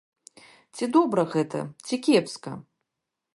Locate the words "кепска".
2.09-2.51